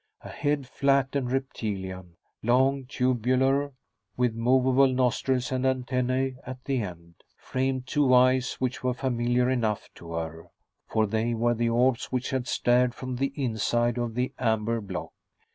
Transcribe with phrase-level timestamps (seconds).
[0.21, 3.71] A head flat and reptilian, long, tubular,
[4.17, 9.91] with movable nostrils and antennae at the end, framed two eyes which were familiar enough
[9.93, 10.47] to her,
[10.87, 15.13] for they were the orbs which had stared from the inside of the amber block.